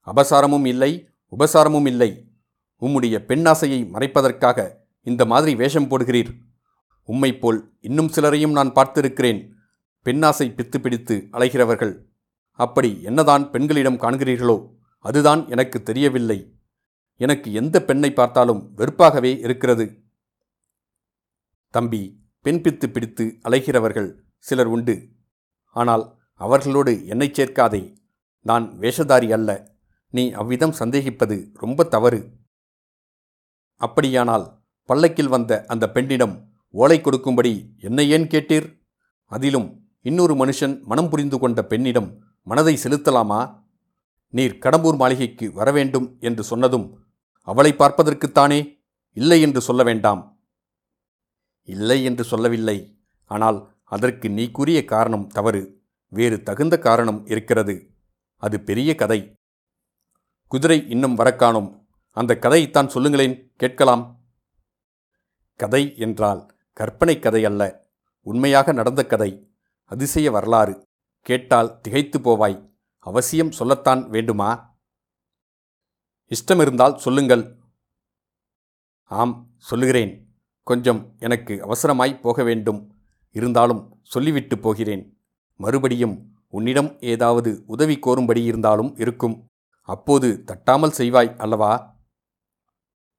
அபசாரமும் 0.05 0.65
இல்லை 0.65 1.07
உபசாரமும் 1.37 1.87
இல்லை. 1.87 2.27
உம்முடைய 2.81 3.17
பெண்ணாசையை 3.25 3.89
மறைப்பதற்காக 3.89 4.71
இந்த 5.01 5.25
மாதிரி 5.25 5.55
வேஷம் 5.55 5.89
போடுகிறீர். 5.89 6.37
உம்மைப் 7.03 7.39
போல் 7.39 7.73
இன்னும் 7.79 8.11
சிலரையும் 8.11 8.51
நான் 8.51 8.73
பார்த்திருக்கிறேன். 8.73 9.49
பெண்ணாசை 10.05 10.51
பித்து 10.53 10.77
பிடித்து 10.77 11.27
அலைகிறவர்கள். 11.31 11.99
அப்படி 12.51 13.01
என்னதான் 13.01 13.51
பெண்களிடம் 13.51 13.99
காண்கிறீர்களோ 13.99 14.69
அதுதான் 14.99 15.49
எனக்கு 15.49 15.83
தெரியவில்லை. 15.83 16.53
எனக்கு 17.15 17.53
எந்த 17.53 17.83
பெண்ணை 17.83 18.13
பார்த்தாலும் 18.13 18.73
வெறுப்பாகவே 18.77 19.37
இருக்கிறது. 19.37 20.03
தம்பி 21.69 22.19
பெண் 22.41 22.55
பித்து 22.55 22.87
பிடித்து 22.87 23.39
அலைகிறவர்கள் 23.43 24.15
சிலர் 24.37 24.65
உண்டு. 24.65 25.07
ஆனால் 25.71 26.17
அவர்களோடு 26.33 27.07
என்னை 27.07 27.29
சேர்க்காதே. 27.29 27.95
நான் 28.41 28.77
வேஷதாரி 28.79 29.31
அல்ல. 29.31 29.72
நீ 30.13 30.23
அவ்விதம் 30.31 30.75
சந்தேகிப்பது 30.79 31.35
ரொம்ப 31.53 31.83
தவறு. 31.83 32.19
அப்படியானால் 33.81 34.45
பல்லக்கில் 34.89 35.27
வந்த 35.27 35.51
அந்த 35.67 35.85
பெண்ணிடம் 35.91 36.35
ஓலை 36.73 36.97
கொடுக்கும்படி 37.01 37.53
என்னை 37.77 38.05
ஏன் 38.09 38.27
கேட்டீர்? 38.27 38.67
அதிலும் 39.31 39.67
இன்னொரு 40.01 40.33
மனுஷன் 40.35 40.75
மனம் 40.83 41.09
புரிந்து 41.09 41.37
கொண்ட 41.39 41.59
பெண்ணிடம் 41.63 42.09
மனதை 42.47 42.73
செலுத்தலாமா? 42.83 43.41
நீர் 44.33 44.59
கடம்பூர் 44.59 44.97
மாளிகைக்கு 44.97 45.47
வரவேண்டும் 45.53 46.07
என்று 46.19 46.43
சொன்னதும் 46.43 46.87
அவளை 47.47 47.71
பார்ப்பதற்குத்தானே 47.73 48.59
இல்லை 49.17 49.41
என்று 49.41 49.61
சொல்ல 49.61 49.81
வேண்டாம். 49.83 50.21
இல்லை 51.69 52.03
என்று 52.03 52.23
சொல்லவில்லை. 52.23 52.77
ஆனால் 53.31 53.57
அதற்கு 53.83 54.27
நீ 54.29 54.45
கூறிய 54.51 54.79
காரணம் 54.85 55.27
தவறு. 55.27 55.61
வேறு 56.13 56.37
தகுந்த 56.43 56.75
காரணம் 56.79 57.25
இருக்கிறது. 57.25 57.75
அது 58.43 58.57
பெரிய 58.61 58.91
கதை. 58.95 59.19
குதிரை 60.53 60.89
இன்னும் 60.89 61.17
வரக்கானோம் 61.17 61.85
அந்த 62.11 62.37
கதையைத்தான் 62.41 62.87
சொல்லுங்களேன் 62.87 63.53
கேட்கலாம். 63.55 64.23
கதை 65.55 65.97
என்றால் 65.97 66.55
கற்பனை 66.73 67.19
கதை 67.19 67.45
அல்ல 67.45 67.87
உண்மையாக 68.21 68.71
நடந்த 68.71 69.05
கதை 69.05 69.51
அதிசய 69.83 70.31
வரலாறு. 70.31 70.87
கேட்டால் 71.21 71.79
திகைத்து 71.81 72.19
போவாய் 72.19 72.69
அவசியம் 72.97 73.51
சொல்லத்தான் 73.51 74.09
வேண்டுமா? 74.09 74.77
இஷ்டமிருந்தால் 76.29 76.95
சொல்லுங்கள். 76.95 77.57
ஆம் 79.03 79.53
சொல்லுகிறேன். 79.57 80.35
கொஞ்சம் 80.63 81.15
எனக்கு 81.17 81.53
அவசரமாய் 81.65 82.21
போக 82.21 82.43
வேண்டும். 82.43 82.95
இருந்தாலும் 83.31 83.99
சொல்லிவிட்டு 84.03 84.59
போகிறேன். 84.59 85.17
மறுபடியும் 85.55 86.35
உன்னிடம் 86.47 86.97
ஏதாவது 86.99 87.63
உதவி 87.65 87.99
கோரும்படி 87.99 88.43
இருந்தாலும் 88.43 88.95
இருக்கும். 88.95 89.47
அப்போது 89.83 90.43
தட்டாமல் 90.45 90.91
செய்வாய் 90.91 91.35
அல்லவா? 91.37 91.99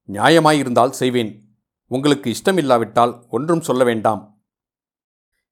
நியாயமாயிருந்தால் 0.09 0.91
செய்வேன். 0.91 1.59
உங்களுக்கு 1.87 2.35
இஷ்டமில்லாவிட்டால் 2.35 3.29
ஒன்றும் 3.29 3.61
சொல்ல 3.61 3.85
வேண்டாம். 3.85 4.45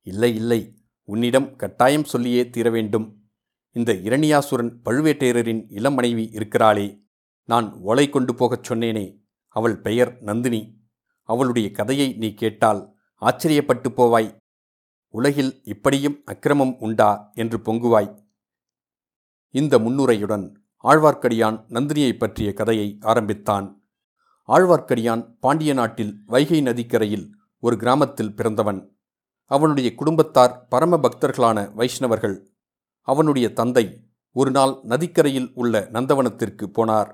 இல்லை 0.03 0.35
இல்லை. 0.35 0.85
உன்னிடம் 1.03 1.57
கட்டாயம் 1.57 2.05
சொல்லியே 2.05 2.51
தீர 2.51 2.71
வேண்டும். 2.71 3.31
இந்த 3.71 3.93
இரணியாசுரன் 3.93 4.81
பழுவேட்டேரரின் 4.85 5.65
இளம் 5.69 5.95
மனைவி 5.95 6.31
இருக்கிறாளே. 6.33 7.07
நான் 7.45 7.73
ஓலை 7.73 8.09
கொண்டு 8.09 8.35
போகச் 8.35 8.73
சொன்னேனே. 8.73 9.19
அவள் 9.49 9.81
பெயர் 9.81 10.21
நந்தினி. 10.21 10.81
அவளுடைய 11.23 11.71
கதையை 11.71 12.13
நீ 12.13 12.35
கேட்டால் 12.35 12.99
ஆச்சரியப்பட்டு 13.21 13.89
போவாய். 13.89 14.37
உலகில் 15.09 15.63
இப்படியும் 15.65 16.23
அக்கிரமம் 16.25 16.79
உண்டா? 16.79 17.31
என்று 17.35 17.59
பொங்குவாய். 17.59 18.27
இந்த 19.49 19.79
முன்னுரையுடன் 19.79 20.61
ஆழ்வார்க்கடியான் 20.85 21.59
நந்தினியை 21.69 22.13
பற்றிய 22.13 22.53
கதையை 22.53 22.99
ஆரம்பித்தான். 23.01 23.67
ஆழ்வார்க்கடியான் 24.49 25.37
பாண்டிய 25.41 25.75
நாட்டில் 25.75 26.23
வைகை 26.27 26.61
நதிக்கரையில் 26.61 27.35
ஒரு 27.59 27.77
கிராமத்தில் 27.77 28.35
பிறந்தவன். 28.35 28.97
அவனுடைய 29.47 29.95
குடும்பத்தார் 29.95 30.67
பரம 30.69 30.97
பக்தர்களான 30.97 31.75
வைஷ்ணவர்கள். 31.75 32.37
அவனுடைய 33.01 33.53
தந்தை 33.53 34.05
ஒரு 34.33 34.51
நாள் 34.51 34.75
நதிக்கரையில் 34.83 35.53
உள்ள 35.55 35.89
நந்தவனத்திற்கு 35.93 36.67
போனார். 36.77 37.11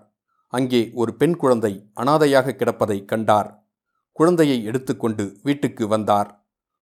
அங்கே 0.49 0.91
ஒரு 0.95 1.15
பெண் 1.15 1.37
குழந்தை 1.37 1.91
அனாதையாக 1.95 2.55
கிடப்பதை 2.59 3.05
கண்டார். 3.05 3.67
குழந்தையை 4.13 4.65
எடுத்துக்கொண்டு 4.65 5.39
வீட்டுக்கு 5.43 5.89
வந்தார். 5.89 6.47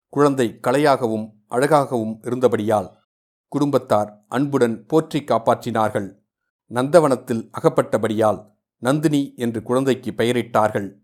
குழந்தை 0.08 0.58
கலையாகவும் 0.62 1.26
அழகாகவும் 1.48 2.20
இருந்தபடியால் 2.22 2.88
குடும்பத்தார் 3.48 4.24
அன்புடன் 4.28 4.86
போற்றி 4.86 5.20
காப்பாற்றினார்கள். 5.20 6.19
நந்தவனத்தில் 6.70 7.50
அகப்பட்டபடியால் 7.60 8.46
நந்தினி 8.76 9.34
என்று 9.36 9.62
குழந்தைக்கு 9.62 10.10
பெயரிட்டார்கள். 10.10 10.98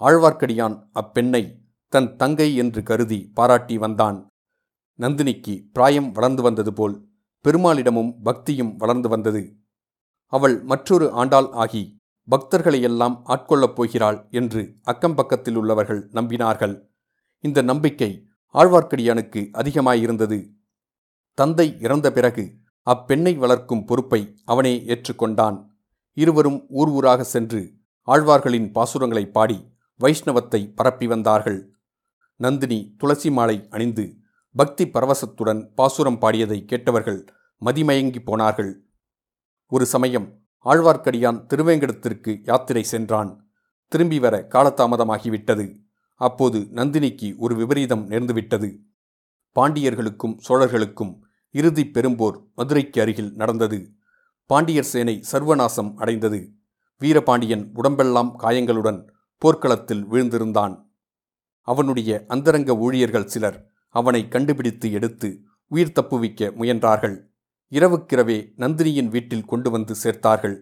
ஆழ்வார்க்கடியான் 0.00 0.88
அப்பெண்ணை 0.94 1.58
தன் 1.88 2.16
தங்கை 2.16 2.56
என்று 2.56 2.82
கருதி 2.82 3.30
பாராட்டி 3.34 3.78
வந்தான். 3.78 4.28
நந்தினிக்கு 4.98 5.64
பிராயம் 5.72 6.12
வளர்ந்து 6.12 6.42
வந்தது 6.42 6.72
போல் 6.72 7.08
பெருமாளிடமும் 7.44 8.14
பக்தியும் 8.22 8.76
வளர்ந்து 8.76 9.08
வந்தது. 9.08 9.56
அவள் 10.26 10.62
மற்றொரு 10.62 11.12
ஆண்டாள் 11.12 11.50
ஆகி 11.50 12.00
பக்தர்களையெல்லாம் 12.30 13.20
ஆட்கொள்ளப் 13.24 13.74
போகிறாள் 13.74 14.26
என்று 14.30 14.74
அக்கம் 14.82 15.14
பக்கத்தில் 15.14 15.54
உள்ளவர்கள் 15.54 16.08
நம்பினார்கள். 16.08 16.74
இந்த 17.38 17.62
நம்பிக்கை 17.62 18.26
ஆழ்வார்க்கடியானுக்கு 18.54 19.40
அதிகமாயிருந்தது. 19.52 20.52
தந்தை 21.38 21.76
இறந்த 21.80 22.12
பிறகு 22.12 22.60
அப்பெண்ணை 22.86 23.36
வளர்க்கும் 23.36 23.84
பொறுப்பை 23.84 24.20
அவனே 24.44 24.82
ஏற்றுக்கொண்டான். 24.86 25.58
இருவரும் 26.12 26.64
ஊர் 26.68 26.88
ஊராக 26.88 27.22
சென்று 27.24 27.60
ஆழ்வார்களின் 28.06 28.68
பாசுரங்களை 28.72 29.30
பாடி 29.30 29.58
வைஷ்ணவத்தை 30.00 30.72
பரப்பி 30.74 31.06
வந்தார்கள். 31.06 31.60
நந்தினி 32.36 32.94
துளசி 32.98 33.30
மாலை 33.30 33.66
அணிந்து 33.70 34.16
பக்தி 34.56 34.84
பரவசத்துடன் 34.86 35.74
பாசுரம் 35.74 36.20
பாடியதை 36.20 36.64
கேட்டவர்கள் 36.64 37.20
மதிமயங்கி 37.62 38.20
போனார்கள். 38.24 38.72
ஒரு 39.66 39.86
சமயம் 39.86 40.40
ஆழ்வார்க்கடியான் 40.64 41.38
திருவேங்கடத்திற்கு 41.54 42.40
யாத்திரை 42.44 42.82
சென்றான். 42.82 43.50
திரும்பி 43.88 44.18
வர 44.18 44.46
காலதாமதமாகிவிட்டது. 44.50 45.66
அப்போது 46.20 46.58
நந்தினிக்கு 46.74 47.36
ஒரு 47.36 47.54
விபரீதம் 47.54 48.10
நேர்ந்துவிட்டது. 48.10 48.68
பாண்டியர்களுக்கும் 49.56 50.36
சோழர்களுக்கும் 50.48 51.14
இறுதி 51.52 51.90
பெரும்போர் 51.94 52.36
மதுரைக்கு 52.54 53.00
அருகில் 53.00 53.32
நடந்தது. 53.34 53.90
பாண்டியர் 54.46 54.84
சேனை 54.84 55.24
சர்வநாசம் 55.32 55.94
அடைந்தது. 55.94 56.52
வீரபாண்டியன் 56.98 57.70
உடம்பெல்லாம் 57.74 58.36
காயங்களுடன் 58.36 59.12
போர்க்களத்தில் 59.38 60.10
வீழ்ந்திருந்தான். 60.10 60.90
அவனுடைய 61.62 62.24
அந்தரங்க 62.28 62.76
ஊழியர்கள் 62.76 63.26
சிலர் 63.26 63.70
அவனை 63.88 64.28
கண்டுபிடித்து 64.28 64.92
எடுத்து 64.92 65.40
உயிர் 65.66 65.92
தப்புவிக்க 65.92 66.52
முயன்றார்கள். 66.58 67.16
இரவுக்கிரவே 67.70 68.52
நந்தினியின் 68.56 69.08
வீட்டில் 69.08 69.44
கொண்டு 69.44 69.70
வந்து 69.70 69.94
சேர்த்தார்கள். 70.04 70.56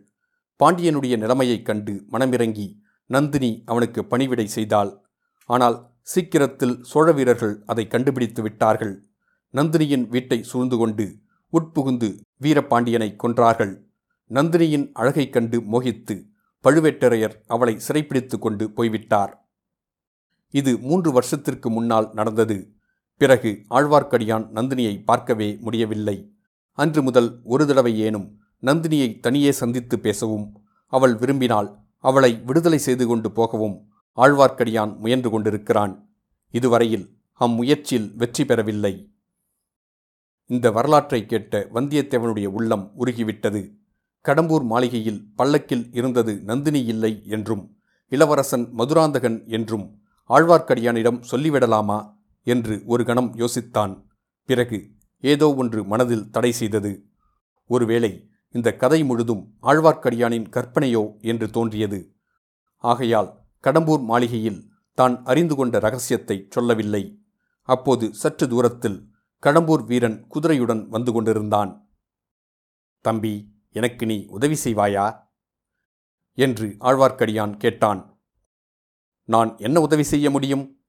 பாண்டியனுடைய 0.65 1.17
நிலைமையைக் 1.17 1.65
கண்டு 1.65 2.05
மனமிறங்கி 2.13 2.79
நந்தினி 3.07 3.63
அவனுக்கு 3.67 4.05
பணிவிடை 4.05 4.47
செய்தாள். 4.47 5.05
ஆனால் 5.45 5.91
சீக்கிரத்தில் 6.03 6.83
சோழ 6.83 7.13
வீரர்கள் 7.13 7.63
அதை 7.67 7.87
கண்டுபிடித்து 7.87 8.43
விட்டார்கள். 8.43 9.10
நந்தினியின் 9.53 10.09
வீட்டை 10.09 10.43
சூழ்ந்து 10.43 10.77
கொண்டு 10.77 11.19
உட்புகுந்து 11.53 12.21
வீரபாண்டியனை 12.41 13.17
கொன்றார்கள். 13.17 13.83
நந்தினியின் 14.31 14.91
அழகைக் 14.93 15.33
கண்டு 15.33 15.61
மோகித்து 15.61 16.25
பழுவேட்டரையர் 16.65 17.35
அவளை 17.47 17.79
சிறைப்பிடித்து 17.79 18.39
கொண்டு 18.39 18.73
போய்விட்டார். 18.73 19.49
இது 20.51 20.79
மூன்று 20.79 21.13
வருஷத்திற்கு 21.13 21.71
முன்னால் 21.71 22.11
நடந்தது. 22.13 22.73
பிறகு 23.17 23.63
ஆழ்வார்க்கடியான் 23.71 24.49
நந்தினியை 24.55 25.05
பார்க்கவே 25.05 25.57
முடியவில்லை. 25.61 26.33
அன்று 26.73 27.03
முதல் 27.03 27.41
ஒரு 27.45 27.67
தடவை 27.67 28.03
ஏனும் 28.03 28.37
நந்தினியை 28.63 29.21
தனியே 29.21 29.53
சந்தித்து 29.53 29.99
பேசவும் 29.99 30.63
அவள் 30.87 31.15
விரும்பினால் 31.15 31.79
அவளை 31.99 32.41
விடுதலை 32.45 32.79
செய்து 32.79 33.07
கொண்டு 33.07 33.33
போகவும் 33.33 33.93
ஆழ்வார்க்கடியான் 34.17 34.97
முயன்று 34.97 35.31
கொண்டிருக்கிறான். 35.31 36.11
இதுவரையில் 36.51 37.19
அம்முயற்சியில் 37.33 38.15
வெற்றி 38.15 38.45
பெறவில்லை. 38.45 39.10
இந்த 40.51 40.67
வரலாற்றை 40.71 41.21
கேட்ட 41.27 41.55
வந்தியத்தேவனுடைய 41.75 42.47
உள்ளம் 42.59 42.85
உருகிவிட்டது. 43.01 43.61
கடம்பூர் 44.25 44.65
மாளிகையில் 44.65 45.21
பல்லக்கில் 45.37 45.85
இருந்தது 45.93 46.33
நந்தினி 46.43 46.81
இல்லை 46.85 47.13
என்றும் 47.27 47.63
இளவரசன் 48.13 48.65
மதுராந்தகன் 48.79 49.39
என்றும் 49.49 49.87
ஆழ்வார்க்கடியானிடம் 50.31 51.21
சொல்லிவிடலாமா 51.31 51.99
என்று 52.47 52.75
ஒரு 52.85 53.03
கணம் 53.05 53.31
யோசித்தான். 53.35 53.95
பிறகு 54.49 54.79
ஏதோ 55.25 55.47
ஒன்று 55.55 55.81
மனதில் 55.85 56.29
தடை 56.31 56.53
செய்தது. 56.53 56.93
ஒருவேளை 57.71 58.13
இந்த 58.55 58.69
கதை 58.75 59.01
முழுதும் 59.05 59.43
ஆழ்வார்க்கடியானின் 59.63 60.49
கற்பனையோ 60.57 61.03
என்று 61.23 61.47
தோன்றியது. 61.51 62.01
ஆகையால் 62.85 63.31
கடம்பூர் 63.65 64.03
மாளிகையில் 64.03 64.61
தான் 64.99 65.15
அறிந்து 65.25 65.55
கொண்ட 65.57 65.79
ரகசியத்தை 65.79 66.37
சொல்லவில்லை. 66.51 67.03
அப்போது 67.69 68.07
சற்று 68.15 68.47
தூரத்தில் 68.49 68.99
கடம்பூர் 69.47 69.85
வீரன் 69.85 70.27
குதிரையுடன் 70.35 70.89
வந்து 70.89 71.13
கொண்டிருந்தான். 71.13 71.89
தம்பி 73.01 73.55
எனக்கு 73.71 74.07
நீ 74.07 74.27
உதவி 74.27 74.57
செய்வாயா? 74.65 75.29
என்று 76.35 76.77
ஆழ்வார்க்கடியான் 76.81 77.57
கேட்டான். 77.57 78.21
நான் 79.25 79.59
என்ன 79.59 79.81
உதவி 79.81 80.03
செய்ய 80.03 80.31
முடியும்? 80.31 80.85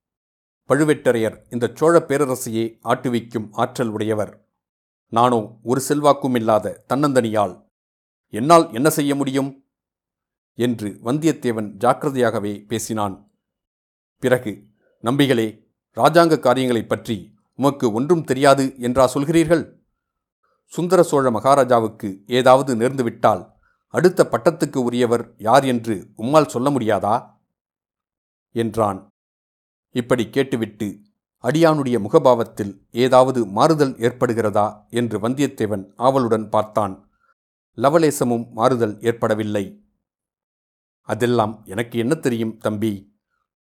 பழுவேட்டரையர் 0.70 1.46
இந்த 1.50 1.72
சோழ 1.74 2.00
பேரரசையே 2.00 2.78
ஆட்டுவிக்கும் 2.84 3.48
ஆற்றல் 3.52 3.88
உடையவர். 3.88 4.50
நானோ 5.08 5.60
ஒரு 5.64 5.82
செல்வாக்கும் 5.82 6.36
இல்லாத 6.36 6.86
தன்னந்தனியால் 6.90 7.66
என்னால் 8.28 8.74
என்ன 8.74 8.90
செய்ய 8.90 9.16
முடியும்? 9.16 9.66
என்று 10.54 11.00
வந்தியத்தேவன் 11.04 11.72
ஜாக்கிரதையாகவே 11.78 12.66
பேசினான். 12.66 13.32
பிறகு 14.20 14.68
நம்பிகளே 15.02 15.68
ராஜாங்க 15.96 16.40
காரியங்களைப் 16.40 16.90
பற்றி 16.90 17.40
உமக்கு 17.62 17.92
ஒன்றும் 17.92 18.24
தெரியாது 18.24 18.74
என்றா 18.80 19.12
சொல்கிறீர்கள்? 19.14 19.80
சுந்தர 20.66 21.04
சோழ 21.04 21.32
மகாராஜாவுக்கு 21.32 22.24
ஏதாவது 22.28 22.76
நேர்ந்துவிட்டால் 22.76 23.52
அடுத்த 23.88 24.28
பட்டத்துக்கு 24.32 24.76
உரியவர் 24.76 25.34
யார் 25.38 25.64
என்று 25.64 26.08
உம்மால் 26.18 26.48
சொல்ல 26.48 26.70
முடியாதா? 26.70 27.40
என்றான். 28.52 29.08
இப்படி 29.92 30.30
கேட்டுவிட்டு 30.30 31.00
அடியானுடைய 31.44 31.98
முகபாவத்தில் 31.98 32.82
ஏதாவது 32.92 33.46
மாறுதல் 33.46 33.94
ஏற்படுகிறதா? 33.94 34.88
என்று 34.90 35.30
வந்தியத்தேவன் 35.30 35.92
ஆவலுடன் 35.96 36.50
பார்த்தான். 36.50 37.10
லவலேசமும் 37.78 38.50
மாறுதல் 38.50 39.02
ஏற்படவில்லை. 39.02 39.86
அதெல்லாம் 41.02 41.62
எனக்கு 41.66 42.00
என்ன 42.00 42.16
தெரியும் 42.16 42.58
தம்பி? 42.58 43.20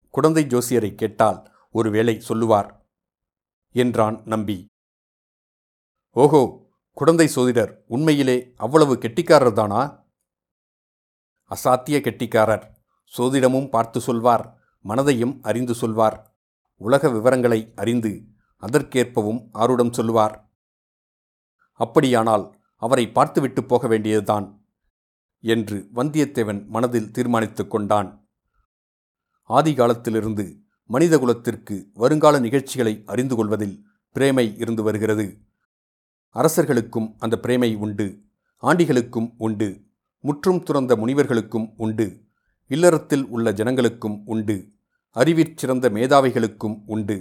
குழந்தை 0.09 0.45
ஜோசியரை 0.45 0.95
கேட்டால் 0.95 1.51
ஒருவேளை 1.71 2.19
சொல்லுவார். 2.19 2.78
என்றான் 3.75 4.21
நம்பி. 4.25 4.57
ஓஹோ 6.15 6.41
குழந்தை 6.97 7.27
சோதிடர் 7.35 7.71
உண்மையிலே 7.87 8.53
அவ்வளவு 8.55 8.95
கெட்டிக்காரர்தானா 8.95 9.81
அசாத்திய 11.51 11.97
கெட்டிக்காரர் 12.01 12.65
சோதிடமும் 13.17 13.69
பார்த்து 13.69 14.01
சொல்வார் 14.01 14.45
மனதையும் 14.85 15.39
அறிந்து 15.41 15.73
சொல்வார் 15.73 16.17
உலக 16.81 17.09
விவரங்களை 17.09 17.73
அறிந்து 17.75 18.11
அதற்கேற்பவும் 18.63 19.41
ஆருடம் 19.53 19.91
சொல்லுவார் 19.91 20.35
அப்படியானால் 21.79 22.45
அவரை 22.75 23.05
பார்த்துவிட்டு 23.09 23.63
போக 23.63 23.87
வேண்டியதுதான் 23.87 24.47
என்று 25.43 25.77
வந்தியத்தேவன் 25.95 26.67
மனதில் 26.67 27.11
தீர்மானித்துக் 27.11 27.71
கொண்டான். 27.71 28.29
ஆதி 29.49 29.73
காலத்திலிருந்து 29.73 30.45
மனிதகுலத்திற்கு 30.89 31.75
வருங்கால 31.93 32.39
நிகழ்ச்சிகளை 32.39 33.03
அறிந்து 33.05 33.35
கொள்வதில் 33.35 33.75
பிரேமை 34.15 34.45
இருந்து 34.57 34.83
வருகிறது. 34.83 35.25
அரசர்களுக்கும் 36.35 37.15
அந்த 37.19 37.39
பிரேமை 37.43 37.75
உண்டு 37.75 38.07
ஆண்டிகளுக்கும் 38.63 39.29
உண்டு 39.37 39.69
முற்றும் 40.23 40.63
துறந்த 40.63 40.95
முனிவர்களுக்கும் 40.95 41.67
உண்டு 41.77 42.07
இல்லறத்தில் 42.67 43.25
உள்ள 43.27 43.51
ஜனங்களுக்கும் 43.51 44.17
உண்டு 44.25 44.55
அறிவிற்சிறந்த 45.15 45.85
மேதாவிகளுக்கும் 45.89 46.75
உண்டு 46.85 47.17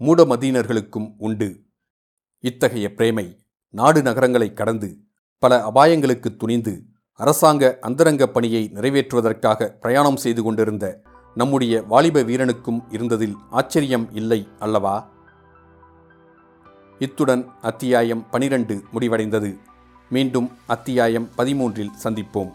மூடமதீனர்களுக்கும் 0.00 1.14
உண்டு. 1.18 1.48
இத்தகைய 2.44 2.94
பிரேமை 2.94 3.26
நாடு 3.74 4.02
நகரங்களை 4.02 4.52
கடந்து 4.52 4.88
பல 5.42 5.70
அபாயங்களுக்கு 5.70 6.36
துணிந்து 6.36 6.74
அரசாங்க 7.20 7.78
அந்தரங்க 7.80 8.26
பணியை 8.26 8.70
நிறைவேற்றுவதற்காக 8.74 9.68
பிரயாணம் 9.80 10.16
செய்து 10.16 10.42
கொண்டிருந்த 10.42 10.86
நம்முடைய 11.34 11.82
வாலிப 11.82 12.20
வீரனுக்கும் 12.20 12.82
இருந்ததில் 12.90 13.34
ஆச்சரியம் 13.50 14.08
இல்லை 14.12 14.48
அல்லவா? 14.58 15.08
இத்துடன் 16.98 17.48
அத்தியாயம் 17.62 18.30
பனிரெண்டு 18.30 18.84
முடிவடைந்தது. 18.94 19.58
மீண்டும் 20.10 20.50
அத்தியாயம் 20.66 21.28
பதிமூன்றில் 21.38 21.94
சந்திப்போம். 22.04 22.52